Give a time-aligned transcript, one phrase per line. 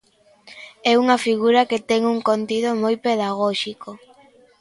[0.91, 3.89] É unha figura que ten un contido moi pedagóxico.